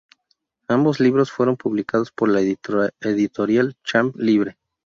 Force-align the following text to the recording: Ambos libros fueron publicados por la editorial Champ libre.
Ambos 0.67 0.99
libros 0.99 1.31
fueron 1.31 1.57
publicados 1.57 2.11
por 2.11 2.27
la 2.27 2.41
editorial 2.41 3.75
Champ 3.83 4.15
libre. 4.15 4.57